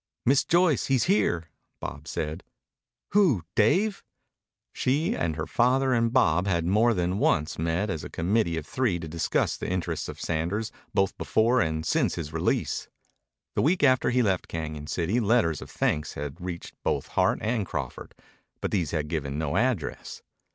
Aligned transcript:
"Miss 0.25 0.43
Joyce, 0.43 0.87
he's 0.87 1.03
here," 1.03 1.51
Bob 1.79 2.07
said. 2.07 2.43
"Who 3.09 3.43
Dave?" 3.55 4.03
She 4.73 5.15
and 5.15 5.35
her 5.35 5.45
father 5.45 5.93
and 5.93 6.11
Bob 6.11 6.47
had 6.47 6.65
more 6.65 6.95
than 6.95 7.19
once 7.19 7.59
met 7.59 7.91
as 7.91 8.03
a 8.03 8.09
committee 8.09 8.57
of 8.57 8.65
three 8.65 8.97
to 8.97 9.07
discuss 9.07 9.55
the 9.55 9.69
interests 9.69 10.09
of 10.09 10.19
Sanders 10.19 10.71
both 10.91 11.15
before 11.19 11.61
and 11.61 11.85
since 11.85 12.15
his 12.15 12.33
release. 12.33 12.87
The 13.53 13.61
week 13.61 13.83
after 13.83 14.09
he 14.09 14.23
left 14.23 14.47
Cañon 14.49 14.89
City 14.89 15.19
letters 15.19 15.61
of 15.61 15.69
thanks 15.69 16.13
had 16.15 16.41
reached 16.41 16.73
both 16.81 17.09
Hart 17.09 17.37
and 17.43 17.63
Crawford, 17.63 18.15
but 18.59 18.71
these 18.71 18.89
had 18.89 19.07
given 19.07 19.37
no 19.37 19.55
address. 19.55 20.23